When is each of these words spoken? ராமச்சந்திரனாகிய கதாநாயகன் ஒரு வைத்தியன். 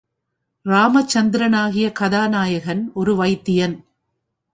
ராமச்சந்திரனாகிய 0.65 1.91
கதாநாயகன் 1.91 2.91
ஒரு 2.93 3.15
வைத்தியன். 3.15 3.75